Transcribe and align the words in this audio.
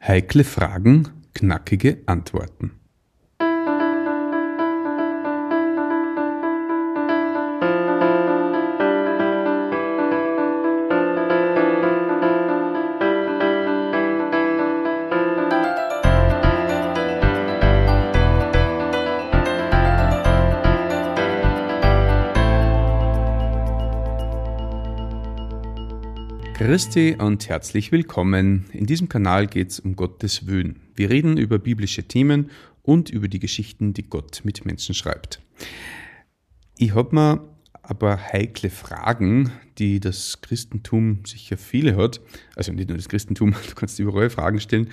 Heikle 0.00 0.44
Fragen, 0.44 1.08
knackige 1.34 1.98
Antworten. 2.06 2.72
Christi 26.58 27.14
und 27.16 27.48
herzlich 27.48 27.92
willkommen. 27.92 28.64
In 28.72 28.84
diesem 28.84 29.08
Kanal 29.08 29.46
geht 29.46 29.70
es 29.70 29.78
um 29.78 29.94
Gottes 29.94 30.48
Willen. 30.48 30.80
Wir 30.96 31.08
reden 31.08 31.38
über 31.38 31.60
biblische 31.60 32.02
Themen 32.02 32.50
und 32.82 33.10
über 33.10 33.28
die 33.28 33.38
Geschichten, 33.38 33.94
die 33.94 34.02
Gott 34.02 34.40
mit 34.42 34.64
Menschen 34.64 34.92
schreibt. 34.92 35.40
Ich 36.76 36.96
habe 36.96 37.14
mir 37.14 37.48
aber 37.80 38.16
heikle 38.16 38.70
Fragen, 38.70 39.52
die 39.78 40.00
das 40.00 40.40
Christentum 40.40 41.20
sicher 41.24 41.56
viele 41.56 41.94
hat, 41.94 42.20
also 42.56 42.72
nicht 42.72 42.88
nur 42.88 42.98
das 42.98 43.08
Christentum, 43.08 43.52
du 43.68 43.74
kannst 43.76 44.00
überall 44.00 44.28
Fragen 44.28 44.58
stellen, 44.58 44.88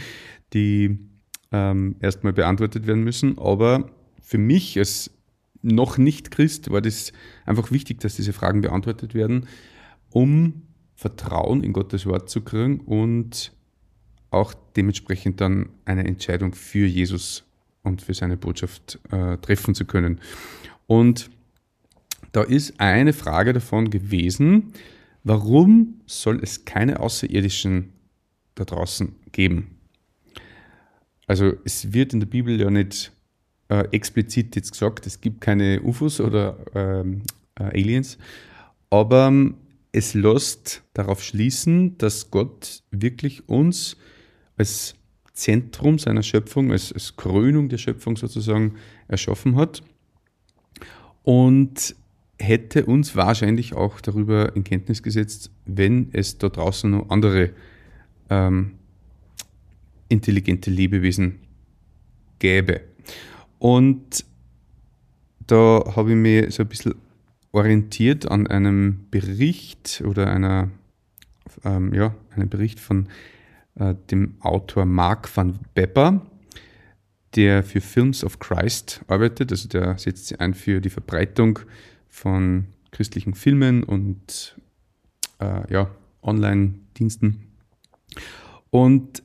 die 0.54 1.00
ähm, 1.52 1.96
erstmal 2.00 2.34
beantwortet 2.34 2.86
werden 2.86 3.04
müssen, 3.04 3.40
aber 3.40 3.90
für 4.22 4.38
mich 4.38 4.78
als 4.78 5.10
noch 5.64 5.98
nicht 5.98 6.30
Christ 6.30 6.70
war 6.70 6.82
das 6.82 7.12
einfach 7.44 7.72
wichtig, 7.72 8.02
dass 8.02 8.18
diese 8.18 8.34
Fragen 8.34 8.62
beantwortet 8.62 9.16
werden, 9.16 9.48
um 10.12 10.62
Vertrauen 10.96 11.64
in 11.64 11.74
Gottes 11.74 12.06
Wort 12.06 12.30
zu 12.30 12.42
kriegen 12.42 12.80
und 12.80 13.52
auch 14.32 14.54
dementsprechend 14.76 15.42
dann 15.42 15.70
eine 15.86 16.06
Entscheidung 16.06 16.54
für 16.54 16.86
Jesus 16.86 17.44
und 17.84 18.02
für 18.02 18.14
seine 18.14 18.38
Botschaft 18.38 19.00
äh, 19.12 19.38
treffen 19.38 19.76
zu 19.76 19.86
können. 19.86 20.20
Und 20.88 21.30
da 22.32 22.44
ist 22.44 22.80
eine 22.80 23.14
Frage 23.14 23.54
davon 23.54 23.90
gewesen, 23.90 24.74
warum 25.24 26.02
soll 26.06 26.40
es 26.42 26.66
keine 26.66 27.00
Außerirdischen 27.00 27.94
da 28.56 28.66
draußen 28.66 29.16
geben? 29.32 29.78
Also 31.28 31.54
es 31.64 31.94
wird 31.94 32.14
in 32.14 32.20
der 32.20 32.28
Bibel 32.28 32.60
ja 32.60 32.70
nicht 32.70 33.12
äh, 33.70 33.88
explizit 33.92 34.56
jetzt 34.56 34.72
gesagt, 34.72 35.08
es 35.08 35.22
gibt 35.22 35.42
keine 35.42 35.82
UFOs 35.82 36.20
oder 36.22 36.58
ähm, 36.76 37.24
äh, 37.58 37.64
Aliens, 37.64 38.18
aber 38.90 39.32
es 39.96 40.14
lässt 40.14 40.84
darauf 40.94 41.24
schließen, 41.24 41.98
dass 41.98 42.30
Gott 42.30 42.84
wirklich 42.92 43.48
uns 43.48 43.96
als 44.58 44.96
Zentrum 45.32 46.00
seiner 46.00 46.22
Schöpfung, 46.22 46.74
als, 46.74 46.92
als 46.92 47.16
Krönung 47.16 47.70
der 47.70 47.78
Schöpfung 47.78 48.18
sozusagen 48.18 48.76
erschaffen 49.08 49.56
hat 49.56 49.84
und 51.24 51.96
hätte 52.38 52.86
uns 52.86 53.16
wahrscheinlich 53.16 53.74
auch 53.74 54.02
darüber 54.02 54.54
in 54.58 54.66
Kenntnis 54.66 55.02
gesetzt, 55.02 55.50
wenn 55.66 56.10
es 56.12 56.38
da 56.40 56.50
draußen 56.50 56.92
noch 56.92 57.10
andere 57.10 57.52
ähm, 58.30 58.74
intelligente 60.10 60.72
Lebewesen 60.72 61.40
gäbe. 62.40 62.82
Und 63.60 64.26
da 65.48 65.86
habe 65.96 66.10
ich 66.10 66.18
mir 66.18 66.52
so 66.52 66.64
ein 66.64 66.68
bisschen 66.68 66.96
orientiert 67.56 68.30
an 68.30 68.48
einem 68.48 69.08
Bericht 69.12 70.04
oder 70.06 70.28
einer, 70.28 70.70
ähm, 71.64 71.94
ja, 71.94 72.14
einem 72.36 72.50
Bericht 72.50 72.82
von 72.82 73.08
äh, 73.76 73.96
dem 74.12 74.36
Autor 74.42 74.86
Mark 74.86 75.36
van 75.36 75.60
Bepper, 75.74 76.26
der 77.36 77.64
für 77.64 77.80
Films 77.80 78.26
of 78.26 78.40
Christ 78.40 79.02
arbeitet. 79.08 79.52
Also 79.52 79.70
der 79.70 79.98
setzt 79.98 80.28
sich 80.28 80.42
ein 80.42 80.54
für 80.54 80.82
die 80.82 80.90
Verbreitung 80.90 81.60
von 82.10 82.66
christlichen 82.92 83.34
Filmen 83.34 83.84
und 83.84 84.60
äh, 85.40 85.72
ja, 85.72 85.90
Online-Diensten. 86.22 87.52
Und 88.70 89.24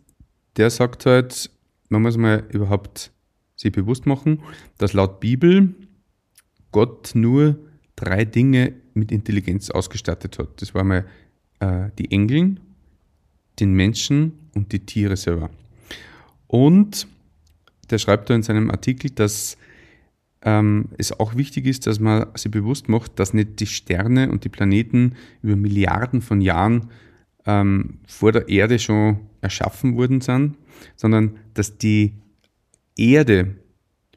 der 0.56 0.71
sagt 0.71 1.04
halt, 1.04 1.50
man 1.88 2.03
muss 2.03 2.16
mal 2.16 2.44
überhaupt 2.50 3.10
sich 3.56 3.72
bewusst 3.72 4.06
machen, 4.06 4.41
dass 4.78 4.93
laut 4.93 5.19
Bibel 5.19 5.75
Gott 6.71 7.10
nur 7.15 7.59
drei 8.00 8.25
Dinge 8.25 8.72
mit 8.94 9.12
Intelligenz 9.12 9.71
ausgestattet 9.71 10.38
hat. 10.38 10.61
Das 10.61 10.75
war 10.75 10.84
mal 10.84 11.05
äh, 11.61 11.91
die 11.99 12.11
Engeln, 12.11 12.61
den 13.59 13.75
Menschen 13.75 14.33
und 14.55 14.72
die 14.72 14.81
Tiere 14.81 15.16
selber. 15.16 15.50
Und 16.47 17.06
der 17.91 17.99
schreibt 17.99 18.31
da 18.31 18.34
in 18.34 18.43
seinem 18.43 18.71
Artikel, 18.71 19.10
dass 19.10 19.56
ähm, 20.43 20.89
es 20.97 21.19
auch 21.19 21.37
wichtig 21.37 21.66
ist, 21.66 21.87
dass 21.87 22.00
man 22.00 22.27
sich 22.34 22.50
bewusst 22.50 22.89
macht, 22.89 23.19
dass 23.19 23.34
nicht 23.34 23.60
die 23.60 23.66
Sterne 23.66 24.31
und 24.31 24.44
die 24.44 24.49
Planeten 24.49 25.15
über 25.43 25.56
Milliarden 25.56 26.22
von 26.22 26.41
Jahren 26.41 26.91
ähm, 27.47 27.99
vor 28.06 28.33
der 28.33 28.49
Erde 28.49 28.78
schon 28.78 29.21
erschaffen 29.43 29.97
worden 29.97 30.21
sind, 30.21 30.56
sondern 30.97 31.37
dass 31.55 31.77
die 31.77 32.15
Erde 32.97 33.56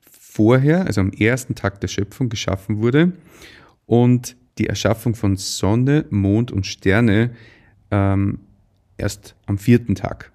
vorher, 0.09 0.85
also 0.85 1.01
am 1.01 1.11
ersten 1.11 1.55
Tag 1.55 1.81
der 1.81 1.87
Schöpfung 1.89 2.29
geschaffen 2.29 2.81
wurde 2.81 3.13
und 3.85 4.35
die 4.57 4.67
Erschaffung 4.67 5.15
von 5.15 5.37
Sonne, 5.37 6.05
Mond 6.09 6.51
und 6.51 6.65
Sterne 6.65 7.35
ähm, 7.91 8.39
erst 8.97 9.35
am 9.45 9.57
vierten 9.57 9.95
Tag. 9.95 10.31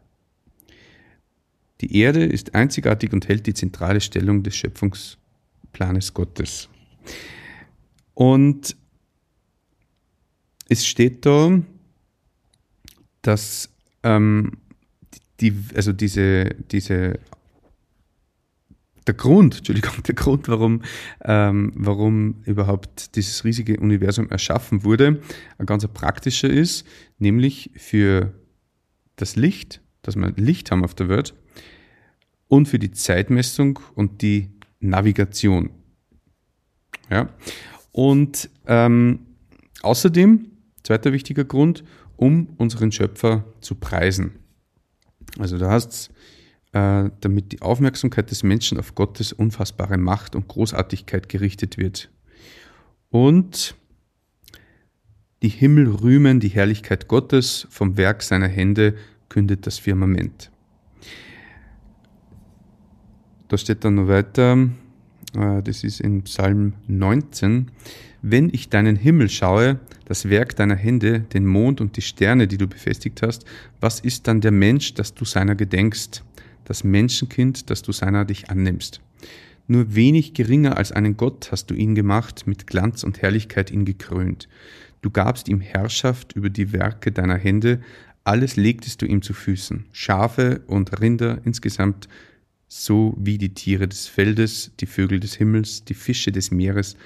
Die 1.80 1.96
Erde 1.96 2.24
ist 2.24 2.54
einzigartig 2.54 3.12
und 3.12 3.28
hält 3.28 3.46
die 3.46 3.54
zentrale 3.54 4.00
Stellung 4.00 4.42
des 4.42 4.56
Schöpfungsplanes 4.56 6.12
Gottes. 6.12 6.68
Und 8.14 8.76
es 10.68 10.86
steht 10.86 11.24
da, 11.24 11.62
dass 13.22 13.70
ähm, 14.02 14.52
die, 15.40 15.54
also 15.74 15.92
diese, 15.92 16.46
diese 16.70 17.20
der 19.08 19.14
Grund, 19.14 19.58
Entschuldigung, 19.58 20.02
der 20.06 20.14
Grund, 20.14 20.48
warum, 20.48 20.82
ähm, 21.24 21.72
warum 21.74 22.42
überhaupt 22.44 23.16
dieses 23.16 23.44
riesige 23.44 23.80
Universum 23.80 24.30
erschaffen 24.30 24.84
wurde, 24.84 25.20
ein 25.56 25.66
ganz 25.66 25.86
praktischer 25.88 26.48
ist, 26.48 26.86
nämlich 27.18 27.70
für 27.74 28.34
das 29.16 29.34
Licht, 29.34 29.80
dass 30.02 30.14
wir 30.14 30.32
Licht 30.36 30.70
haben 30.70 30.84
auf 30.84 30.94
der 30.94 31.08
Welt 31.08 31.34
und 32.46 32.68
für 32.68 32.78
die 32.78 32.92
Zeitmessung 32.92 33.80
und 33.94 34.22
die 34.22 34.50
Navigation. 34.80 35.70
Ja. 37.10 37.30
Und 37.90 38.48
ähm, 38.66 39.20
außerdem, 39.82 40.46
zweiter 40.84 41.12
wichtiger 41.12 41.44
Grund, 41.44 41.82
um 42.16 42.48
unseren 42.58 42.92
Schöpfer 42.92 43.44
zu 43.60 43.74
preisen. 43.74 44.32
Also 45.38 45.58
da 45.58 45.70
hast 45.70 46.10
äh, 46.72 47.10
damit 47.20 47.52
die 47.52 47.62
Aufmerksamkeit 47.62 48.30
des 48.30 48.42
Menschen 48.42 48.78
auf 48.78 48.94
Gottes 48.94 49.32
unfassbare 49.32 49.98
Macht 49.98 50.36
und 50.36 50.48
Großartigkeit 50.48 51.28
gerichtet 51.28 51.78
wird. 51.78 52.10
Und 53.10 53.74
die 55.42 55.48
Himmel 55.48 55.88
rühmen 55.88 56.40
die 56.40 56.48
Herrlichkeit 56.48 57.08
Gottes, 57.08 57.66
vom 57.70 57.96
Werk 57.96 58.22
seiner 58.22 58.48
Hände 58.48 58.96
kündet 59.28 59.66
das 59.66 59.78
Firmament. 59.78 60.50
Da 63.48 63.56
steht 63.56 63.84
dann 63.84 63.94
noch 63.94 64.08
weiter, 64.08 64.68
äh, 65.34 65.62
das 65.62 65.84
ist 65.84 66.00
in 66.00 66.22
Psalm 66.22 66.74
19, 66.86 67.70
wenn 68.20 68.50
ich 68.52 68.68
deinen 68.68 68.96
Himmel 68.96 69.30
schaue, 69.30 69.78
das 70.04 70.28
Werk 70.28 70.56
deiner 70.56 70.74
Hände, 70.74 71.20
den 71.20 71.46
Mond 71.46 71.80
und 71.80 71.96
die 71.96 72.02
Sterne, 72.02 72.48
die 72.48 72.58
du 72.58 72.66
befestigt 72.66 73.22
hast, 73.22 73.44
was 73.80 74.00
ist 74.00 74.26
dann 74.26 74.40
der 74.40 74.50
Mensch, 74.50 74.94
dass 74.94 75.14
du 75.14 75.24
seiner 75.24 75.54
gedenkst? 75.54 76.24
Das 76.68 76.84
Menschenkind, 76.84 77.70
das 77.70 77.82
du 77.82 77.92
seiner 77.92 78.24
dich 78.24 78.50
annimmst. 78.50 79.00
Nur 79.66 79.94
wenig 79.94 80.32
geringer 80.34 80.76
als 80.76 80.92
einen 80.92 81.16
Gott 81.16 81.52
hast 81.52 81.70
du 81.70 81.74
ihn 81.74 81.94
gemacht, 81.94 82.46
mit 82.46 82.66
Glanz 82.66 83.04
und 83.04 83.20
Herrlichkeit 83.20 83.70
ihn 83.70 83.84
gekrönt. 83.84 84.48
Du 85.02 85.10
gabst 85.10 85.48
ihm 85.48 85.60
Herrschaft 85.60 86.32
über 86.32 86.50
die 86.50 86.72
Werke 86.72 87.12
deiner 87.12 87.36
Hände, 87.36 87.80
alles 88.24 88.56
legtest 88.56 89.00
du 89.00 89.06
ihm 89.06 89.22
zu 89.22 89.32
Füßen, 89.32 89.86
Schafe 89.92 90.62
und 90.66 91.00
Rinder 91.00 91.40
insgesamt, 91.44 92.08
so 92.66 93.14
wie 93.18 93.38
die 93.38 93.54
Tiere 93.54 93.88
des 93.88 94.06
Feldes, 94.06 94.72
die 94.80 94.86
Vögel 94.86 95.20
des 95.20 95.34
Himmels, 95.34 95.84
die 95.84 95.94
Fische 95.94 96.32
des 96.32 96.50
Meeres, 96.50 96.96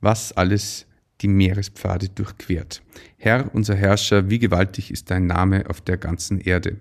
was 0.00 0.32
alles 0.32 0.86
die 1.22 1.28
Meerespfade 1.28 2.08
durchquert. 2.08 2.82
Herr, 3.16 3.54
unser 3.54 3.74
Herrscher, 3.74 4.28
wie 4.28 4.38
gewaltig 4.38 4.90
ist 4.90 5.10
dein 5.10 5.26
Name 5.26 5.68
auf 5.70 5.80
der 5.80 5.96
ganzen 5.96 6.40
Erde. 6.40 6.78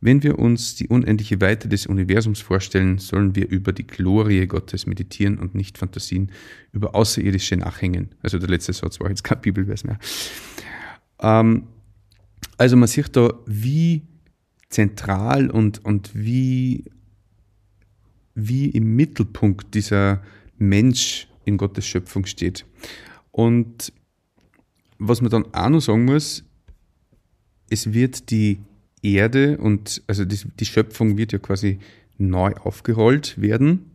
Wenn 0.00 0.22
wir 0.22 0.38
uns 0.38 0.74
die 0.74 0.88
unendliche 0.88 1.40
Weite 1.40 1.68
des 1.68 1.86
Universums 1.86 2.40
vorstellen, 2.40 2.98
sollen 2.98 3.34
wir 3.34 3.48
über 3.48 3.72
die 3.72 3.86
Glorie 3.86 4.46
Gottes 4.46 4.86
meditieren 4.86 5.38
und 5.38 5.54
nicht 5.54 5.78
Fantasien 5.78 6.30
über 6.72 6.94
Außerirdische 6.94 7.56
nachhängen. 7.56 8.14
Also 8.22 8.38
der 8.38 8.50
letzte 8.50 8.72
Satz 8.72 9.00
war 9.00 9.08
jetzt 9.08 9.24
kein 9.24 9.40
Bibelvers 9.40 9.84
mehr. 9.84 9.98
Ähm, 11.20 11.68
also 12.58 12.76
man 12.76 12.88
sieht 12.88 13.16
da, 13.16 13.32
wie 13.46 14.02
zentral 14.68 15.50
und, 15.50 15.84
und 15.84 16.10
wie, 16.14 16.84
wie 18.34 18.68
im 18.68 18.96
Mittelpunkt 18.96 19.74
dieser 19.74 20.22
Mensch 20.58 21.28
in 21.44 21.56
Gottes 21.56 21.86
Schöpfung 21.86 22.26
steht. 22.26 22.66
Und 23.34 23.92
was 25.00 25.20
man 25.20 25.28
dann 25.28 25.52
auch 25.52 25.68
noch 25.68 25.80
sagen 25.80 26.04
muss, 26.04 26.44
es 27.68 27.92
wird 27.92 28.30
die 28.30 28.60
Erde 29.02 29.58
und 29.58 30.02
also 30.06 30.24
die, 30.24 30.38
die 30.60 30.64
Schöpfung 30.64 31.16
wird 31.16 31.32
ja 31.32 31.40
quasi 31.40 31.80
neu 32.16 32.52
aufgerollt 32.54 33.40
werden, 33.40 33.90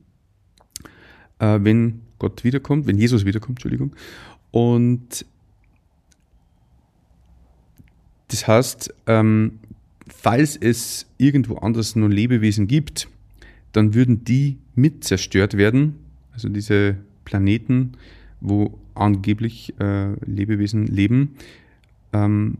äh, 1.39 1.57
wenn 1.61 2.01
Gott 2.19 2.43
wiederkommt, 2.43 2.85
wenn 2.85 2.97
Jesus 2.97 3.23
wiederkommt, 3.23 3.59
Entschuldigung. 3.59 3.95
Und 4.51 5.25
das 8.27 8.45
heißt, 8.45 8.93
ähm, 9.07 9.59
falls 10.09 10.57
es 10.57 11.05
irgendwo 11.17 11.55
anders 11.59 11.95
noch 11.95 12.09
Lebewesen 12.09 12.67
gibt, 12.67 13.07
dann 13.71 13.93
würden 13.93 14.25
die 14.25 14.57
mit 14.75 15.05
zerstört 15.05 15.55
werden, 15.55 15.95
also 16.33 16.49
diese 16.49 16.97
Planeten, 17.23 17.93
wo 18.41 18.77
angeblich 18.99 19.73
äh, 19.79 20.13
Lebewesen 20.25 20.87
leben. 20.87 21.35
Ähm, 22.13 22.57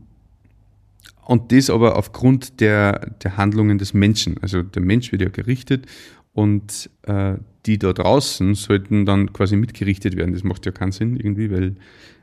und 1.24 1.52
das 1.52 1.70
aber 1.70 1.96
aufgrund 1.96 2.60
der, 2.60 3.12
der 3.22 3.36
Handlungen 3.36 3.78
des 3.78 3.94
Menschen. 3.94 4.36
Also 4.42 4.62
der 4.62 4.82
Mensch 4.82 5.12
wird 5.12 5.22
ja 5.22 5.28
gerichtet 5.28 5.86
und 6.32 6.90
äh, 7.02 7.34
die 7.66 7.78
da 7.78 7.92
draußen 7.92 8.54
sollten 8.54 9.06
dann 9.06 9.32
quasi 9.32 9.56
mitgerichtet 9.56 10.16
werden. 10.16 10.32
Das 10.32 10.42
macht 10.42 10.66
ja 10.66 10.72
keinen 10.72 10.92
Sinn 10.92 11.16
irgendwie, 11.16 11.50
weil 11.50 11.76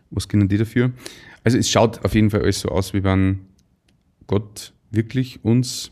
was 0.09 0.27
können 0.27 0.49
die 0.49 0.57
dafür? 0.57 0.91
Also 1.43 1.57
es 1.57 1.69
schaut 1.69 2.03
auf 2.03 2.15
jeden 2.15 2.29
Fall 2.29 2.41
alles 2.41 2.61
so 2.61 2.69
aus, 2.69 2.93
wie 2.93 3.03
wenn 3.03 3.39
Gott 4.25 4.73
wirklich 4.91 5.43
uns 5.43 5.91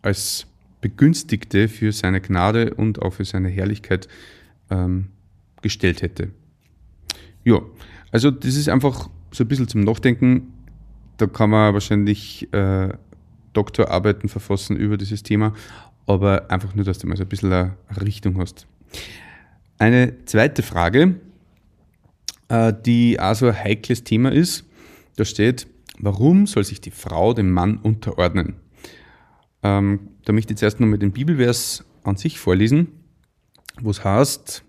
als 0.00 0.46
Begünstigte 0.80 1.68
für 1.68 1.92
seine 1.92 2.20
Gnade 2.20 2.74
und 2.74 3.02
auch 3.02 3.14
für 3.14 3.24
seine 3.24 3.48
Herrlichkeit 3.48 4.08
ähm, 4.70 5.08
gestellt 5.60 6.02
hätte. 6.02 6.30
Ja, 7.44 7.60
also 8.10 8.30
das 8.30 8.56
ist 8.56 8.68
einfach 8.68 9.08
so 9.32 9.44
ein 9.44 9.48
bisschen 9.48 9.68
zum 9.68 9.82
Nachdenken. 9.82 10.52
Da 11.16 11.26
kann 11.26 11.50
man 11.50 11.74
wahrscheinlich 11.74 12.52
äh, 12.52 12.90
Doktorarbeiten 13.52 14.28
verfassen 14.28 14.76
über 14.76 14.96
dieses 14.96 15.22
Thema, 15.22 15.54
aber 16.06 16.50
einfach 16.50 16.74
nur, 16.74 16.84
dass 16.84 16.98
du 16.98 17.06
mal 17.06 17.16
so 17.16 17.22
ein 17.22 17.28
bisschen 17.28 17.52
eine 17.52 17.76
Richtung 18.00 18.38
hast. 18.38 18.66
Eine 19.78 20.24
zweite 20.26 20.62
Frage, 20.62 21.16
äh, 22.48 22.72
die 22.84 23.18
also 23.18 23.48
ein 23.48 23.54
heikles 23.54 24.04
Thema 24.04 24.30
ist, 24.30 24.64
da 25.16 25.24
steht, 25.24 25.66
warum 25.98 26.46
soll 26.46 26.64
sich 26.64 26.80
die 26.80 26.90
Frau 26.90 27.34
dem 27.34 27.50
Mann 27.50 27.78
unterordnen? 27.78 28.56
Ähm, 29.62 30.10
da 30.24 30.32
möchte 30.32 30.52
ich 30.52 30.56
jetzt 30.56 30.62
erst 30.62 30.80
nochmal 30.80 30.98
den 30.98 31.12
Bibelvers 31.12 31.84
an 32.04 32.16
sich 32.16 32.38
vorlesen, 32.38 32.88
wo 33.80 33.90
es 33.90 34.04
heißt, 34.04 34.64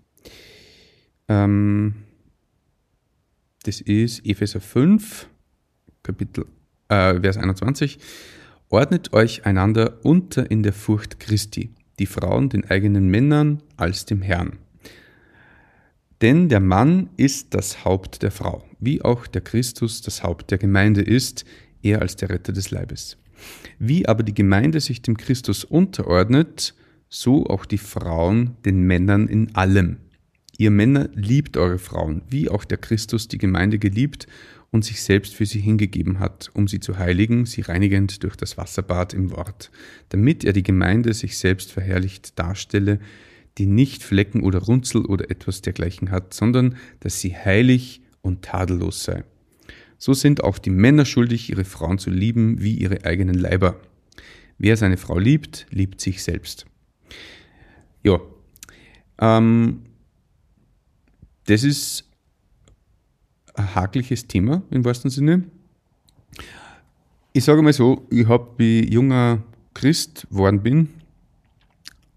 ähm, 1.28 2.03
das 3.64 3.80
ist 3.80 4.24
Epheser 4.26 4.60
5, 4.60 5.28
Kapitel, 6.02 6.46
äh, 6.88 7.20
Vers 7.20 7.36
21. 7.36 7.98
Ordnet 8.68 9.12
euch 9.12 9.46
einander 9.46 9.98
unter 10.04 10.50
in 10.50 10.62
der 10.62 10.72
Furcht 10.72 11.18
Christi, 11.18 11.70
die 11.98 12.06
Frauen 12.06 12.48
den 12.48 12.64
eigenen 12.70 13.08
Männern 13.08 13.62
als 13.76 14.04
dem 14.04 14.22
Herrn. 14.22 14.58
Denn 16.20 16.48
der 16.48 16.60
Mann 16.60 17.10
ist 17.16 17.54
das 17.54 17.84
Haupt 17.84 18.22
der 18.22 18.30
Frau, 18.30 18.64
wie 18.80 19.02
auch 19.02 19.26
der 19.26 19.42
Christus 19.42 20.02
das 20.02 20.22
Haupt 20.22 20.50
der 20.50 20.58
Gemeinde 20.58 21.02
ist, 21.02 21.44
er 21.82 22.00
als 22.00 22.16
der 22.16 22.30
Retter 22.30 22.52
des 22.52 22.70
Leibes. 22.70 23.18
Wie 23.78 24.06
aber 24.06 24.22
die 24.22 24.34
Gemeinde 24.34 24.80
sich 24.80 25.02
dem 25.02 25.16
Christus 25.16 25.64
unterordnet, 25.64 26.74
so 27.08 27.46
auch 27.46 27.66
die 27.66 27.78
Frauen 27.78 28.56
den 28.64 28.82
Männern 28.82 29.28
in 29.28 29.54
allem. 29.54 29.98
Ihr 30.56 30.70
Männer 30.70 31.08
liebt 31.14 31.56
eure 31.56 31.78
Frauen, 31.78 32.22
wie 32.28 32.48
auch 32.48 32.64
der 32.64 32.78
Christus 32.78 33.28
die 33.28 33.38
Gemeinde 33.38 33.78
geliebt 33.78 34.26
und 34.70 34.84
sich 34.84 35.02
selbst 35.02 35.34
für 35.34 35.46
sie 35.46 35.60
hingegeben 35.60 36.18
hat, 36.18 36.50
um 36.54 36.68
sie 36.68 36.80
zu 36.80 36.98
heiligen, 36.98 37.46
sie 37.46 37.60
reinigend 37.60 38.22
durch 38.22 38.36
das 38.36 38.56
Wasserbad 38.56 39.14
im 39.14 39.30
Wort, 39.30 39.70
damit 40.08 40.44
er 40.44 40.52
die 40.52 40.62
Gemeinde 40.62 41.14
sich 41.14 41.38
selbst 41.38 41.72
verherrlicht 41.72 42.38
darstelle, 42.38 43.00
die 43.58 43.66
nicht 43.66 44.02
Flecken 44.02 44.42
oder 44.42 44.58
Runzel 44.60 45.04
oder 45.04 45.30
etwas 45.30 45.62
dergleichen 45.62 46.10
hat, 46.10 46.34
sondern 46.34 46.76
dass 47.00 47.20
sie 47.20 47.36
heilig 47.36 48.00
und 48.20 48.42
tadellos 48.42 49.04
sei. 49.04 49.24
So 49.98 50.12
sind 50.12 50.42
auch 50.42 50.58
die 50.58 50.70
Männer 50.70 51.04
schuldig, 51.04 51.50
ihre 51.50 51.64
Frauen 51.64 51.98
zu 51.98 52.10
lieben 52.10 52.60
wie 52.60 52.74
ihre 52.74 53.04
eigenen 53.04 53.36
Leiber. 53.36 53.80
Wer 54.58 54.76
seine 54.76 54.96
Frau 54.96 55.18
liebt, 55.18 55.66
liebt 55.70 56.00
sich 56.00 56.22
selbst. 56.22 56.66
Ja, 58.02 58.20
ähm, 59.20 59.82
das 61.46 61.64
ist 61.64 62.04
ein 63.54 63.74
hakliches 63.74 64.26
Thema 64.26 64.62
im 64.70 64.84
wahrsten 64.84 65.10
Sinne. 65.10 65.44
Ich 67.32 67.44
sage 67.44 67.62
mal 67.62 67.72
so, 67.72 68.06
ich 68.10 68.28
habe, 68.28 68.48
wie 68.58 68.92
junger 68.92 69.42
Christ 69.74 70.26
geworden 70.30 70.62
bin, 70.62 70.88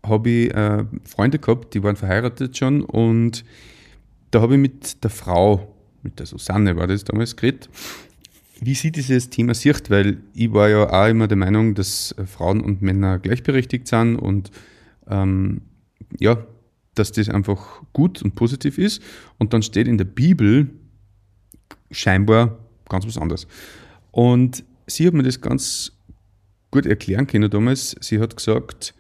habe 0.06 0.30
ich 0.30 0.54
äh, 0.54 0.86
Freunde 1.06 1.40
gehabt, 1.40 1.74
die 1.74 1.84
waren 1.84 1.96
verheiratet 1.96 2.58
schon 2.58 2.84
und 2.84 3.44
da 4.32 4.42
habe 4.42 4.56
ich 4.56 4.60
mit 4.60 5.04
der 5.04 5.10
Frau, 5.10 5.76
mit 6.04 6.20
der 6.20 6.26
Susanne 6.26 6.76
war 6.76 6.88
das 6.88 7.04
damals 7.04 7.36
geredet, 7.36 7.70
wie 8.60 8.74
sie 8.74 8.92
dieses 8.92 9.30
Thema 9.30 9.54
sieht, 9.54 9.90
weil 9.90 10.18
ich 10.34 10.52
war 10.54 10.70
ja 10.70 10.90
auch 10.90 11.10
immer 11.10 11.28
der 11.28 11.38
Meinung, 11.38 11.76
dass 11.76 12.16
Frauen 12.26 12.62
und 12.62 12.82
Männer 12.82 13.20
gleichberechtigt 13.20 13.88
sind 13.88 14.16
und 14.16 14.52
ähm, 15.08 15.62
ja, 16.20 16.38
dass 17.00 17.12
das 17.12 17.30
einfach 17.30 17.84
gut 17.94 18.22
und 18.22 18.36
positiv 18.36 18.78
ist. 18.78 19.02
Und 19.38 19.54
dann 19.54 19.62
steht 19.62 19.88
in 19.88 19.98
der 19.98 20.06
Bibel 20.06 20.70
scheinbar 21.92 22.58
ganz 22.90 23.06
was 23.06 23.18
anderes. 23.18 23.48
Und 24.12 24.64
sie 24.88 25.08
hat 25.08 25.14
mir 25.14 25.24
das 25.24 25.42
ganz 25.42 25.92
gut 26.72 26.86
erklären 26.86 27.28
können 27.28 27.50
damals. 27.50 27.96
Sie 28.00 28.20
hat 28.20 28.36
gesagt, 28.36 28.94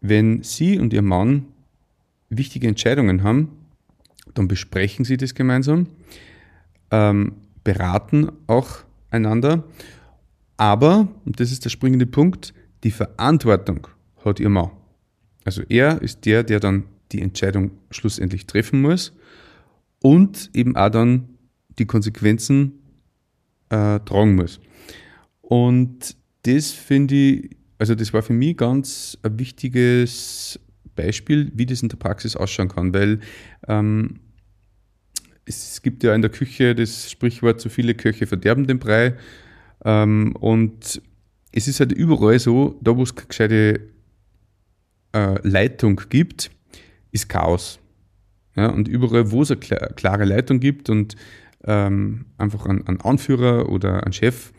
wenn 0.00 0.42
sie 0.42 0.78
und 0.78 0.92
ihr 0.92 1.02
Mann 1.02 1.46
wichtige 2.30 2.68
Entscheidungen 2.68 3.22
haben, 3.22 3.50
dann 4.34 4.48
besprechen 4.48 5.04
sie 5.04 5.16
das 5.16 5.34
gemeinsam, 5.34 5.88
ähm, 6.90 7.34
beraten 7.64 8.30
auch 8.46 8.84
einander, 9.10 9.64
aber, 10.60 11.08
und 11.24 11.40
das 11.40 11.52
ist 11.52 11.64
der 11.64 11.70
springende 11.70 12.04
Punkt, 12.04 12.52
die 12.84 12.90
Verantwortung 12.90 13.88
hat 14.24 14.40
ihr 14.40 14.50
Mann. 14.50 14.70
Also 15.42 15.62
er 15.70 16.02
ist 16.02 16.26
der, 16.26 16.44
der 16.44 16.60
dann 16.60 16.84
die 17.12 17.22
Entscheidung 17.22 17.72
schlussendlich 17.90 18.46
treffen 18.46 18.80
muss 18.80 19.12
und 20.02 20.50
eben 20.54 20.76
auch 20.76 20.90
dann 20.90 21.28
die 21.78 21.86
Konsequenzen 21.86 22.80
äh, 23.70 24.00
tragen 24.00 24.34
muss. 24.34 24.60
Und 25.40 26.16
das 26.42 26.70
finde 26.70 27.14
ich, 27.14 27.56
also 27.78 27.94
das 27.94 28.12
war 28.12 28.22
für 28.22 28.32
mich 28.32 28.56
ganz 28.56 29.18
ein 29.22 29.38
wichtiges 29.38 30.60
Beispiel, 30.94 31.50
wie 31.54 31.66
das 31.66 31.82
in 31.82 31.88
der 31.88 31.96
Praxis 31.96 32.36
ausschauen 32.36 32.68
kann, 32.68 32.92
weil 32.94 33.20
ähm, 33.68 34.20
es 35.46 35.82
gibt 35.82 36.02
ja 36.02 36.14
in 36.14 36.22
der 36.22 36.30
Küche 36.30 36.74
das 36.74 37.10
Sprichwort, 37.10 37.60
so 37.60 37.68
viele 37.68 37.94
Köche 37.94 38.26
verderben 38.26 38.66
den 38.66 38.78
Brei. 38.78 39.16
Ähm, 39.84 40.36
und 40.36 41.02
es 41.52 41.68
ist 41.68 41.80
halt 41.80 41.92
überall 41.92 42.38
so, 42.38 42.78
da 42.80 42.96
wo 42.96 43.02
es 43.02 43.14
keine 43.14 43.28
gescheite 43.28 43.80
äh, 45.12 45.48
Leitung 45.48 46.00
gibt, 46.08 46.50
ist 47.12 47.28
Chaos. 47.28 47.78
Ja, 48.56 48.68
und 48.68 48.88
überall, 48.88 49.30
wo 49.30 49.42
es 49.42 49.50
eine 49.50 49.60
klare 49.60 50.24
Leitung 50.24 50.60
gibt 50.60 50.90
und 50.90 51.16
ähm, 51.64 52.26
einfach 52.36 52.66
einen, 52.66 52.86
einen, 52.86 53.00
Anführer 53.00 53.68
oder 53.68 54.02
einen 54.04 54.12
Chef, 54.12 54.52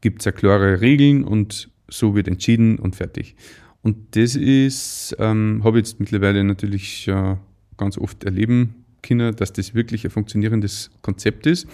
gibt 0.00 0.20
es 0.20 0.26
ja 0.26 0.32
klare 0.32 0.80
Regeln 0.80 1.24
und 1.24 1.70
so 1.88 2.14
wird 2.14 2.28
entschieden 2.28 2.78
und 2.78 2.96
fertig. 2.96 3.34
Und 3.82 4.16
das 4.16 4.36
ist, 4.36 5.16
ähm, 5.18 5.60
habe 5.64 5.78
ich 5.78 5.86
jetzt 5.86 6.00
mittlerweile 6.00 6.42
natürlich 6.44 7.08
äh, 7.08 7.36
ganz 7.76 7.98
oft 7.98 8.24
erleben 8.24 8.84
können, 9.02 9.34
dass 9.36 9.52
das 9.52 9.74
wirklich 9.74 10.04
ein 10.04 10.10
funktionierendes 10.10 10.90
Konzept 11.02 11.46
ist. 11.46 11.66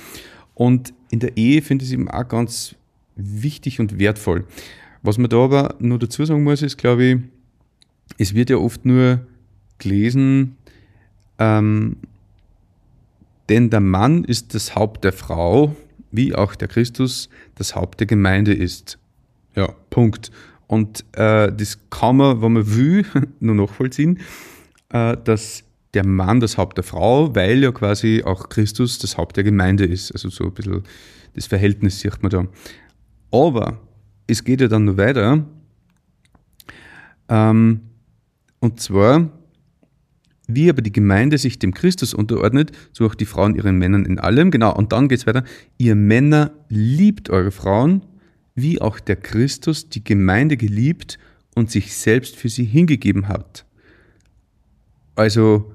Und 0.55 0.93
in 1.11 1.21
der 1.21 1.37
Ehe 1.37 1.63
finde 1.63 1.85
ich 1.85 1.91
es 1.91 1.95
eben 1.95 2.11
auch 2.11 2.27
ganz 2.27 2.75
wichtig 3.17 3.81
und 3.81 3.99
wertvoll. 3.99 4.45
Was 5.03 5.19
man 5.19 5.31
da 5.31 5.39
aber 5.39 5.77
nur 5.79 5.99
dazu 5.99 6.25
sagen 6.25 6.43
muss, 6.43 6.63
ist, 6.63 6.77
glaube 6.79 7.05
ich, 7.05 7.19
es 8.19 8.35
wird 8.35 8.51
ja 8.51 8.57
oft 8.57 8.85
nur 8.85 9.21
gelesen, 9.81 10.57
ähm, 11.39 11.97
denn 13.49 13.71
der 13.71 13.81
Mann 13.81 14.25
ist 14.25 14.55
das 14.55 14.77
Haupt 14.77 15.03
der 15.03 15.13
Frau, 15.13 15.75
wie 16.13 16.35
auch 16.35 16.55
der 16.55 16.69
Christus 16.69 17.29
das 17.57 17.75
Haupt 17.75 18.01
der 18.01 18.07
Gemeinde 18.07 18.55
ist. 18.55 18.99
Ja, 19.57 19.73
Punkt. 19.91 20.31
Und 20.69 21.05
äh, 21.17 21.53
das 21.53 21.79
kann 21.91 22.19
man, 22.19 22.41
wenn 22.43 22.53
man 22.53 22.77
will, 22.77 23.05
nur 23.41 23.57
nachvollziehen, 23.57 24.21
äh, 24.91 25.17
dass 25.25 25.65
der 25.95 26.07
Mann 26.07 26.39
das 26.39 26.57
Haupt 26.57 26.77
der 26.77 26.85
Frau, 26.85 27.35
weil 27.35 27.63
ja 27.63 27.73
quasi 27.73 28.23
auch 28.25 28.49
Christus 28.49 28.99
das 28.99 29.17
Haupt 29.17 29.37
der 29.37 29.45
Gemeinde 29.45 29.85
ist. 29.85 30.13
Also 30.13 30.29
so 30.29 30.45
ein 30.45 30.55
bisschen 30.55 30.85
das 31.35 31.47
Verhältnis 31.47 32.01
sieht 32.01 32.23
man 32.23 32.31
da. 32.31 32.47
Aber 33.33 33.81
es 34.27 34.45
geht 34.45 34.61
ja 34.61 34.69
dann 34.69 34.85
noch 34.85 34.97
weiter, 34.97 35.45
Ähm, 37.29 37.81
und 38.59 38.81
zwar, 38.81 39.31
wie 40.55 40.71
aber 40.71 40.83
die 40.83 40.93
Gemeinde 40.93 41.39
sich 41.39 41.59
dem 41.59 41.75
Christus 41.75 42.15
unterordnet, 42.15 42.73
so 42.93 43.07
auch 43.07 43.15
die 43.15 43.27
Frauen 43.27 43.55
ihren 43.55 43.79
Männern 43.79 44.05
in 44.05 44.19
allem. 44.19 44.51
Genau, 44.51 44.75
und 44.75 44.93
dann 44.93 45.09
geht 45.09 45.21
es 45.21 45.27
weiter. 45.27 45.45
Ihr 45.79 45.95
Männer 45.95 46.53
liebt 46.69 47.31
eure 47.31 47.51
Frauen, 47.51 48.03
wie 48.55 48.81
auch 48.81 49.01
der 49.01 49.17
Christus 49.17 49.89
die 49.89 50.05
Gemeinde 50.05 50.57
geliebt 50.57 51.19
und 51.55 51.71
sich 51.71 51.95
selbst 51.95 52.37
für 52.37 52.49
sie 52.49 52.65
hingegeben 52.65 53.29
hat. 53.29 53.65
Also 55.15 55.73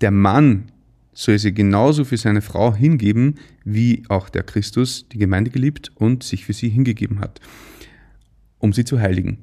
der 0.00 0.10
Mann 0.10 0.72
soll 1.12 1.38
sich 1.38 1.54
genauso 1.54 2.04
für 2.04 2.18
seine 2.18 2.42
Frau 2.42 2.74
hingeben, 2.74 3.36
wie 3.64 4.02
auch 4.08 4.28
der 4.28 4.42
Christus 4.42 5.08
die 5.08 5.18
Gemeinde 5.18 5.50
geliebt 5.50 5.90
und 5.94 6.22
sich 6.22 6.44
für 6.44 6.52
sie 6.52 6.68
hingegeben 6.68 7.20
hat, 7.20 7.40
um 8.58 8.72
sie 8.72 8.84
zu 8.84 9.00
heiligen. 9.00 9.38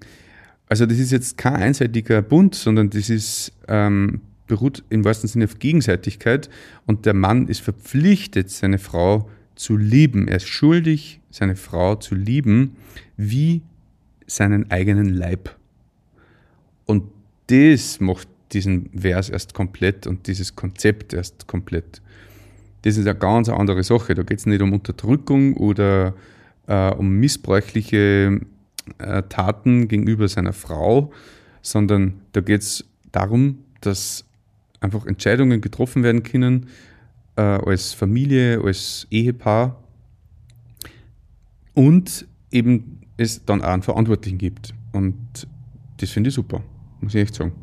Also 0.74 0.88
das 0.88 0.98
ist 0.98 1.12
jetzt 1.12 1.38
kein 1.38 1.58
einseitiger 1.58 2.24
Bund, 2.24 2.56
sondern 2.56 2.89
das 2.89 3.12
ist 3.12 3.53
ähm, 3.68 4.22
beruht 4.48 4.84
im 4.89 5.06
wahrsten 5.06 5.30
Sinne 5.30 5.46
auf 5.46 5.60
Gegenseitigkeit 5.60 6.50
und 6.88 7.06
der 7.06 7.13
Mann 7.13 7.48
ist 7.48 7.62
verpflichtet, 7.62 8.50
seine 8.50 8.80
Frau 8.80 9.30
zu 9.53 9.77
lieben. 9.77 10.27
Er 10.27 10.38
ist 10.38 10.48
schuldig, 10.48 11.22
seine 11.30 11.56
Frau 11.56 11.94
zu 11.98 12.15
lieben, 12.15 12.75
wie 13.18 13.62
seinen 14.25 14.72
eigenen 14.72 15.13
Leib. 15.13 15.56
Und 16.88 17.03
das 17.51 18.00
macht 18.00 18.27
diesen 18.51 18.89
Vers 19.00 19.30
erst 19.30 19.53
komplett 19.53 20.08
und 20.08 20.25
dieses 20.25 20.56
Konzept 20.56 21.13
erst 21.13 21.46
komplett. 21.46 22.01
Das 22.82 22.98
ist 22.98 23.06
eine 23.06 23.20
ganz 23.20 23.48
andere 23.48 23.84
Sache. 23.84 24.15
Da 24.15 24.24
geht 24.24 24.39
es 24.39 24.48
nicht 24.48 24.63
um 24.63 24.74
Unterdrückung 24.74 25.56
oder 25.56 26.15
äh, 26.65 26.89
um 26.89 27.20
missbräuchliche 27.20 28.42
äh, 28.98 29.24
Taten 29.24 29.88
gegenüber 29.88 30.28
seiner 30.28 30.54
Frau, 30.54 31.12
sondern 31.62 32.22
da 32.34 32.42
geht 32.42 32.62
es 32.62 32.86
darum, 33.12 33.60
dass 33.82 34.25
einfach 34.80 35.06
Entscheidungen 35.06 35.62
getroffen 35.62 36.04
werden 36.04 36.24
können 36.24 36.68
äh, 37.36 37.42
als 37.42 37.94
Familie, 37.94 38.62
als 38.63 39.08
Ehepaar 39.10 39.82
und 41.74 42.28
eben 42.52 43.02
es 43.18 43.46
dann 43.46 43.62
auch 43.62 43.70
einen 43.70 43.84
Verantwortlichen 43.84 44.38
gibt. 44.38 44.74
Und 44.92 45.48
das 45.98 46.10
finde 46.10 46.30
ich 46.30 46.36
super, 46.36 46.62
muss 47.02 47.16
ich 47.16 47.22
echt 47.22 47.36
sagen. 47.36 47.54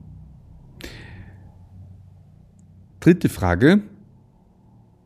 Dritte 3.00 3.29
Frage. 3.29 3.83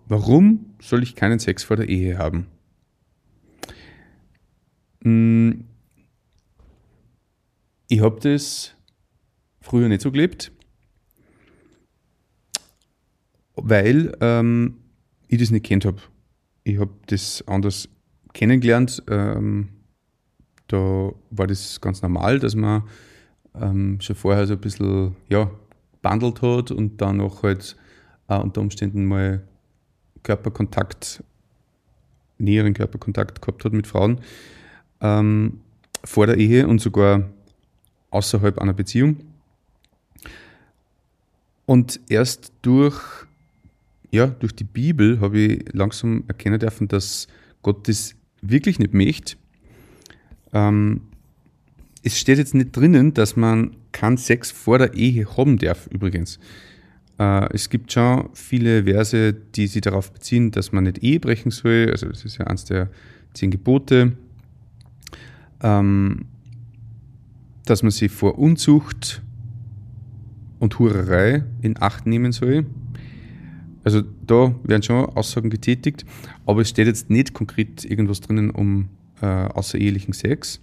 Warum 0.06 0.66
soll 0.80 1.02
ich 1.02 1.14
keinen 1.14 1.38
Sex 1.38 1.64
vor 1.64 1.76
der 1.76 1.88
Ehe 1.88 2.18
haben? 2.18 2.46
Ich 8.04 8.10
habe 8.10 8.20
das 8.20 8.74
früher 9.62 9.88
nicht 9.88 10.02
so 10.02 10.12
gelebt, 10.12 10.52
weil 13.56 14.14
ähm, 14.20 14.76
ich 15.26 15.38
das 15.38 15.50
nicht 15.50 15.64
kennt 15.64 15.86
habe. 15.86 16.02
Ich 16.64 16.78
habe 16.78 16.90
das 17.06 17.42
anders 17.48 17.88
kennengelernt. 18.34 19.02
Ähm, 19.08 19.70
da 20.68 21.12
war 21.30 21.46
das 21.46 21.80
ganz 21.80 22.02
normal, 22.02 22.40
dass 22.40 22.54
man 22.54 22.82
ähm, 23.54 23.98
schon 24.02 24.16
vorher 24.16 24.46
so 24.46 24.52
ein 24.52 24.60
bisschen 24.60 25.16
ja, 25.30 25.50
bandelt 26.02 26.42
hat 26.42 26.72
und 26.72 27.00
dann 27.00 27.22
auch 27.22 27.42
halt 27.42 27.74
äh, 28.28 28.36
unter 28.36 28.60
Umständen 28.60 29.06
mal 29.06 29.48
Körperkontakt, 30.22 31.24
näheren 32.36 32.74
Körperkontakt 32.74 33.40
gehabt 33.40 33.64
hat 33.64 33.72
mit 33.72 33.86
Frauen 33.86 34.20
ähm, 35.00 35.62
vor 36.04 36.26
der 36.26 36.36
Ehe 36.36 36.68
und 36.68 36.82
sogar 36.82 37.30
außerhalb 38.14 38.58
einer 38.58 38.72
Beziehung. 38.72 39.16
Und 41.66 42.00
erst 42.08 42.52
durch, 42.62 43.00
ja, 44.10 44.26
durch 44.26 44.54
die 44.54 44.64
Bibel 44.64 45.20
habe 45.20 45.38
ich 45.38 45.64
langsam 45.72 46.24
erkennen 46.28 46.58
dürfen, 46.58 46.88
dass 46.88 47.26
Gott 47.62 47.88
das 47.88 48.14
wirklich 48.42 48.78
nicht 48.78 48.94
möchte. 48.94 49.36
Ähm, 50.52 51.00
es 52.02 52.18
steht 52.18 52.38
jetzt 52.38 52.54
nicht 52.54 52.76
drinnen, 52.76 53.14
dass 53.14 53.34
man 53.34 53.76
keinen 53.92 54.18
Sex 54.18 54.50
vor 54.50 54.78
der 54.78 54.94
Ehe 54.94 55.26
haben 55.36 55.56
darf, 55.58 55.86
übrigens. 55.86 56.38
Äh, 57.18 57.52
es 57.54 57.70
gibt 57.70 57.92
schon 57.92 58.28
viele 58.34 58.84
Verse, 58.84 59.32
die 59.32 59.66
sich 59.66 59.80
darauf 59.80 60.12
beziehen, 60.12 60.50
dass 60.50 60.72
man 60.72 60.84
nicht 60.84 60.98
Ehe 60.98 61.18
brechen 61.18 61.50
soll. 61.50 61.88
Also 61.90 62.08
das 62.08 62.24
ist 62.24 62.38
ja 62.38 62.46
eines 62.46 62.66
der 62.66 62.90
zehn 63.32 63.50
Gebote. 63.50 64.12
Ähm, 65.62 66.26
dass 67.64 67.82
man 67.82 67.90
sie 67.90 68.08
vor 68.08 68.38
Unzucht 68.38 69.22
und 70.58 70.78
Hurerei 70.78 71.44
in 71.62 71.80
Acht 71.80 72.06
nehmen 72.06 72.32
soll. 72.32 72.66
Also 73.82 74.02
da 74.26 74.54
werden 74.64 74.82
schon 74.82 75.04
Aussagen 75.04 75.50
getätigt, 75.50 76.04
aber 76.46 76.62
es 76.62 76.70
steht 76.70 76.86
jetzt 76.86 77.10
nicht 77.10 77.34
konkret 77.34 77.84
irgendwas 77.84 78.20
drinnen 78.20 78.50
um 78.50 78.88
äh, 79.20 79.26
außerehelichen 79.26 80.14
Sex. 80.14 80.60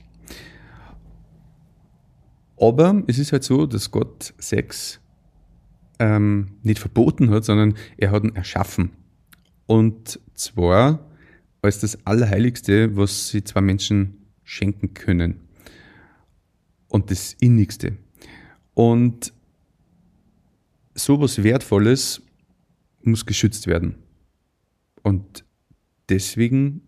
Aber 2.60 3.04
es 3.08 3.20
ist 3.20 3.32
halt 3.32 3.44
so, 3.44 3.66
dass 3.66 3.92
Gott 3.92 4.34
Sex 4.38 5.00
ähm, 6.00 6.54
nicht 6.64 6.80
verboten 6.80 7.30
hat, 7.30 7.46
sondern 7.46 7.76
er 7.98 8.12
hat 8.12 8.24
ihn 8.24 8.36
erschaffen. 8.36 8.92
Und 9.68 10.20
zwar 10.34 11.08
als 11.62 11.80
das 11.80 12.06
Allerheiligste, 12.06 12.96
was 12.96 13.30
sie 13.30 13.44
zwei 13.44 13.62
Menschen 13.62 14.18
schenken 14.44 14.94
können 14.94 15.41
und 16.92 17.10
das 17.10 17.34
Innigste. 17.40 17.98
Und 18.74 19.34
sowas 20.94 21.42
Wertvolles 21.42 22.22
muss 23.02 23.26
geschützt 23.26 23.66
werden. 23.66 23.96
Und 25.02 25.46
deswegen 26.10 26.82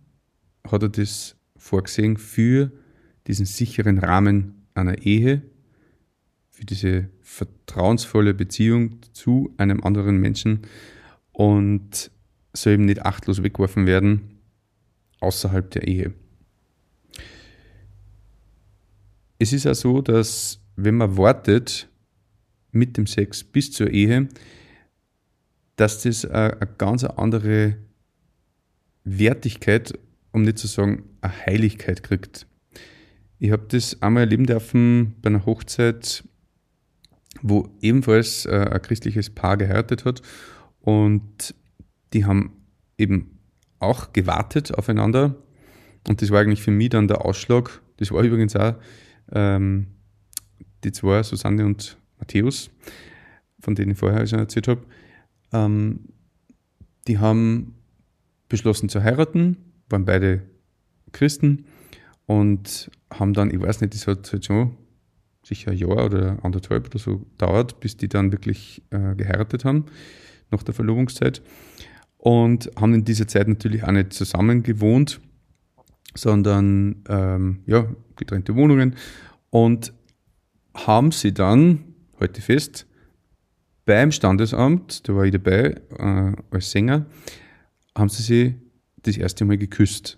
hat 0.70 0.84
er 0.84 0.90
das 0.90 1.36
vorgesehen 1.56 2.18
für 2.18 2.72
diesen 3.28 3.46
sicheren 3.46 3.98
Rahmen 3.98 4.66
einer 4.74 5.00
Ehe, 5.00 5.42
für 6.50 6.66
diese 6.66 7.10
vertrauensvolle 7.22 8.34
Beziehung 8.34 8.98
zu 9.14 9.54
einem 9.58 9.84
anderen 9.84 10.18
Menschen 10.18 10.68
und 11.32 12.12
soll 12.52 12.74
eben 12.74 12.86
nicht 12.86 13.06
achtlos 13.06 13.42
weggeworfen 13.42 13.88
werden 13.88 14.40
außerhalb 15.22 15.72
der 15.72 15.88
Ehe. 15.88 16.14
Es 19.44 19.52
ist 19.52 19.68
auch 19.68 19.76
so, 19.76 20.02
dass 20.02 20.62
wenn 20.78 20.96
man 20.96 21.18
wartet 21.18 21.90
mit 22.72 22.96
dem 22.96 23.06
Sex 23.06 23.44
bis 23.44 23.74
zur 23.74 23.90
Ehe, 23.90 24.30
dass 25.76 26.02
das 26.02 26.24
eine, 26.24 26.58
ganz 26.78 27.04
andere 27.04 27.76
Wertigkeit, 29.04 30.00
um 30.32 30.44
nicht 30.44 30.60
zu 30.60 30.68
sagen 30.68 31.04
eine 31.20 31.46
Heiligkeit 31.46 32.04
kriegt. 32.04 32.48
Ich 33.38 33.52
habe 33.52 33.66
das 33.68 34.02
einmal 34.02 34.24
erleben 34.24 34.46
dürfen 34.46 35.16
bei 35.22 35.28
einer 35.28 35.46
Hochzeit, 35.46 36.24
wo 37.42 37.68
ebenfalls 37.82 38.46
äh, 38.46 38.70
ein 38.72 38.82
christliches 38.82 39.30
Paar 39.30 39.58
geheiratet 39.58 40.06
hat 40.06 40.22
und 40.80 41.54
die 42.14 42.24
haben 42.24 42.64
eben 42.98 43.40
auch 43.80 44.14
gewartet 44.14 44.74
aufeinander 44.74 45.36
und 46.08 46.22
das 46.22 46.32
war 46.32 46.40
eigentlich 46.40 46.62
für 46.62 46.72
mich 46.72 46.92
dann 46.92 47.10
der 47.10 47.26
Ausschlag. 47.26 47.82
Das 47.98 48.10
war 48.10 48.24
übrigens 48.24 48.56
auch 48.56 48.76
ähm, 49.32 49.88
die 50.84 50.92
zwei, 50.92 51.24
Susanne 51.24 51.66
und 51.66 51.98
Matthäus, 52.20 52.70
von 53.60 53.76
denen 53.76 53.92
ich 53.92 53.98
vorher 53.98 54.26
schon 54.28 54.40
erzählt 54.40 54.68
habe, 54.68 54.82
ähm, 55.52 56.10
die 57.08 57.20
haben 57.20 57.76
beschlossen 58.50 58.90
zu 58.90 59.04
heiraten, 59.04 59.58
waren 59.90 60.06
beide 60.06 60.44
Christen 61.12 61.66
und 62.26 62.90
haben 63.12 63.34
dann, 63.34 63.52
ich 63.52 63.62
weiß 63.62 63.82
nicht, 63.82 63.94
das 63.94 64.08
hat 64.08 64.32
halt 64.32 64.46
schon 64.46 64.78
sicher 65.44 65.72
ein 65.72 65.78
Jahr 65.78 66.06
oder 66.06 66.38
anderthalb 66.44 66.88
oder 66.88 67.00
so 67.00 67.26
dauert, 67.38 67.80
bis 67.80 67.98
die 67.98 68.08
dann 68.08 68.32
wirklich 68.32 68.82
äh, 68.92 69.16
geheiratet 69.16 69.66
haben, 69.66 69.86
nach 70.52 70.64
der 70.64 70.74
Verlobungszeit. 70.74 71.42
Und 72.18 72.72
haben 72.80 72.94
in 72.94 73.04
dieser 73.04 73.28
Zeit 73.28 73.50
natürlich 73.50 73.84
auch 73.84 73.92
nicht 73.92 74.14
zusammen 74.14 74.64
gewohnt, 74.64 75.20
sondern 76.16 77.04
ähm, 77.10 77.60
ja, 77.66 77.88
getrennte 78.16 78.56
Wohnungen 78.56 78.96
und 79.50 79.94
haben 80.74 81.12
sie 81.12 81.34
dann, 81.34 81.84
heute 82.20 82.42
fest, 82.42 82.88
beim 83.86 84.12
Standesamt, 84.12 85.08
da 85.08 85.16
war 85.16 85.26
ich 85.26 85.32
dabei 85.32 85.76
äh, 85.98 86.32
als 86.52 86.72
Sänger, 86.72 87.06
haben 87.96 88.10
sie 88.10 88.24
sich 88.24 88.54
das 89.04 89.18
erste 89.18 89.46
Mal 89.46 89.58
geküsst. 89.58 90.18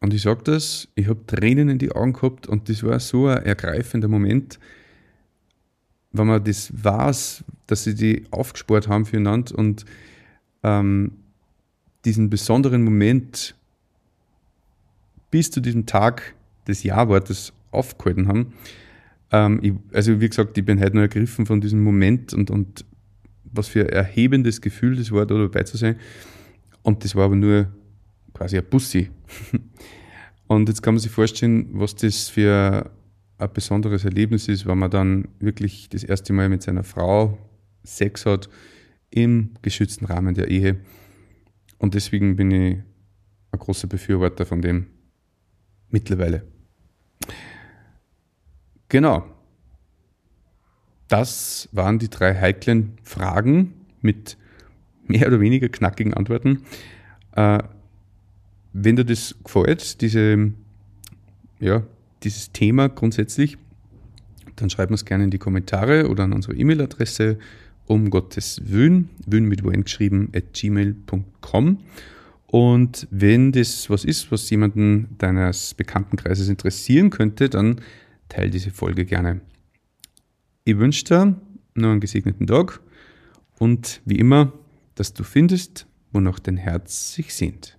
Und 0.00 0.14
ich 0.14 0.22
sage 0.22 0.42
das, 0.44 0.88
ich 0.94 1.08
habe 1.08 1.24
Tränen 1.26 1.68
in 1.68 1.78
die 1.78 1.92
Augen 1.92 2.12
gehabt 2.12 2.46
und 2.46 2.68
das 2.68 2.82
war 2.82 3.00
so 3.00 3.26
ein 3.26 3.44
ergreifender 3.44 4.08
Moment, 4.08 4.58
wenn 6.12 6.26
man 6.26 6.42
das 6.42 6.72
weiß, 6.72 7.44
dass 7.66 7.84
sie 7.84 7.94
die 7.94 8.24
aufgespart 8.30 8.88
haben 8.88 9.04
füreinander 9.04 9.56
und 9.56 9.84
ähm, 10.62 11.12
diesen 12.04 12.30
besonderen 12.30 12.82
Moment 12.82 13.54
bis 15.30 15.50
zu 15.50 15.60
diesem 15.60 15.86
Tag 15.86 16.34
des 16.66 16.82
Ja-Wortes 16.82 17.52
aufgehalten 17.70 18.28
haben, 18.28 18.52
Ähm, 19.32 19.60
ich, 19.62 19.72
also 19.92 20.20
wie 20.20 20.28
gesagt, 20.28 20.58
ich 20.58 20.64
bin 20.64 20.80
heute 20.80 20.94
nur 20.94 21.02
ergriffen 21.02 21.46
von 21.46 21.60
diesem 21.60 21.82
Moment 21.82 22.34
und, 22.34 22.50
und 22.50 22.84
was 23.44 23.68
für 23.68 23.82
ein 23.82 23.88
erhebendes 23.88 24.60
Gefühl 24.60 24.96
das 24.96 25.12
war, 25.12 25.26
da 25.26 25.36
dabei 25.36 25.62
zu 25.62 25.76
sein. 25.76 25.96
Und 26.82 27.04
das 27.04 27.14
war 27.14 27.26
aber 27.26 27.36
nur 27.36 27.68
quasi 28.32 28.58
ein 28.58 28.64
Bussi. 28.64 29.10
Und 30.46 30.68
jetzt 30.68 30.82
kann 30.82 30.94
man 30.94 31.00
sich 31.00 31.12
vorstellen, 31.12 31.68
was 31.74 31.94
das 31.94 32.28
für 32.28 32.90
ein 33.38 33.52
besonderes 33.52 34.04
Erlebnis 34.04 34.48
ist, 34.48 34.66
wenn 34.66 34.78
man 34.78 34.90
dann 34.90 35.28
wirklich 35.38 35.88
das 35.88 36.02
erste 36.02 36.32
Mal 36.32 36.48
mit 36.48 36.62
seiner 36.62 36.82
Frau 36.82 37.38
Sex 37.84 38.26
hat 38.26 38.48
im 39.10 39.50
geschützten 39.62 40.06
Rahmen 40.06 40.34
der 40.34 40.48
Ehe. 40.48 40.80
Und 41.78 41.94
deswegen 41.94 42.34
bin 42.34 42.50
ich 42.50 42.78
ein 43.52 43.58
großer 43.60 43.86
Befürworter 43.86 44.44
von 44.44 44.60
dem 44.60 44.86
mittlerweile. 45.90 46.42
Genau. 48.88 49.24
Das 51.08 51.68
waren 51.72 51.98
die 51.98 52.08
drei 52.08 52.34
heiklen 52.34 52.98
Fragen 53.02 53.74
mit 54.00 54.36
mehr 55.06 55.26
oder 55.26 55.40
weniger 55.40 55.68
knackigen 55.68 56.14
Antworten. 56.14 56.64
Äh, 57.32 57.60
wenn 58.72 58.96
dir 58.96 59.04
das 59.04 59.34
gefällt, 59.42 60.00
diese, 60.00 60.52
ja, 61.58 61.82
dieses 62.22 62.52
Thema 62.52 62.88
grundsätzlich, 62.88 63.58
dann 64.56 64.70
schreib 64.70 64.90
uns 64.90 65.04
gerne 65.04 65.24
in 65.24 65.30
die 65.30 65.38
Kommentare 65.38 66.08
oder 66.08 66.24
an 66.24 66.32
unsere 66.32 66.54
E-Mail-Adresse 66.54 67.38
um 67.86 68.10
Gottes 68.10 68.60
Willen, 68.64 69.10
Willen 69.26 69.46
mit 69.46 69.64
Wien 69.64 69.82
geschrieben, 69.82 70.30
at 70.34 70.52
gmail.com. 70.52 71.78
Und 72.50 73.06
wenn 73.12 73.52
das 73.52 73.88
was 73.90 74.04
ist, 74.04 74.32
was 74.32 74.50
jemanden 74.50 75.14
deines 75.18 75.74
Bekanntenkreises 75.74 76.48
interessieren 76.48 77.10
könnte, 77.10 77.48
dann 77.48 77.80
teile 78.28 78.50
diese 78.50 78.72
Folge 78.72 79.04
gerne. 79.04 79.40
Ich 80.64 80.76
wünsche 80.76 81.04
dir 81.04 81.40
noch 81.74 81.90
einen 81.90 82.00
gesegneten 82.00 82.48
Tag 82.48 82.80
und 83.60 84.02
wie 84.04 84.18
immer, 84.18 84.52
dass 84.96 85.14
du 85.14 85.22
findest, 85.22 85.86
wonach 86.12 86.40
dein 86.40 86.56
Herz 86.56 87.14
sich 87.14 87.32
sehnt. 87.34 87.78